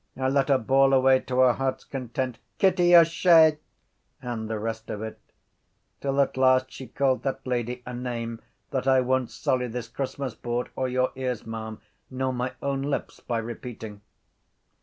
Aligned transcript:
I 0.17 0.27
let 0.29 0.49
her 0.49 0.57
bawl 0.57 0.93
away, 0.93 1.19
to 1.19 1.41
her 1.41 1.53
heart’s 1.53 1.83
content, 1.83 2.39
Kitty 2.57 2.95
O’Shea 2.95 3.59
and 4.19 4.49
the 4.49 4.57
rest 4.57 4.89
of 4.89 5.03
it 5.03 5.19
till 5.99 6.19
at 6.21 6.37
last 6.37 6.71
she 6.71 6.87
called 6.87 7.21
that 7.21 7.45
lady 7.45 7.83
a 7.85 7.93
name 7.93 8.41
that 8.71 8.87
I 8.87 9.01
won’t 9.01 9.29
sully 9.29 9.67
this 9.67 9.87
Christmas 9.89 10.33
board 10.33 10.69
nor 10.75 10.89
your 10.89 11.11
ears, 11.15 11.45
ma’am, 11.45 11.81
nor 12.09 12.33
my 12.33 12.51
own 12.63 12.81
lips 12.81 13.19
by 13.19 13.37
repeating. 13.37 14.01